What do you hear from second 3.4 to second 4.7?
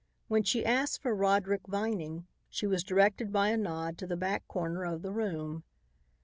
a nod to the back